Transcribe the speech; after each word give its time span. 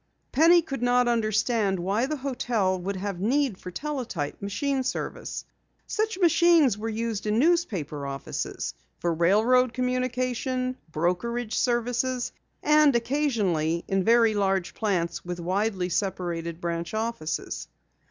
Penny 0.31 0.63
could 0.63 0.81
not 0.81 1.07
understand 1.07 1.79
why 1.79 2.07
the 2.07 2.15
hotel 2.15 2.79
would 2.79 2.95
have 2.95 3.19
need 3.19 3.59
for 3.59 3.69
teletype 3.69 4.41
machine 4.41 4.81
service. 4.81 5.45
Such 5.85 6.17
machines 6.17 6.75
were 6.75 6.89
used 6.89 7.27
in 7.27 7.37
newspaper 7.37 8.07
offices, 8.07 8.73
for 8.97 9.13
railroad 9.13 9.73
communication, 9.73 10.75
brokerage 10.91 11.55
service, 11.55 12.31
and 12.63 12.95
occasionally 12.95 13.85
in 13.87 14.03
very 14.03 14.33
large 14.33 14.73
plants 14.73 15.23
with 15.23 15.39
widely 15.39 15.89
separated 15.89 16.59
branch 16.59 16.95
offices. 16.95 17.67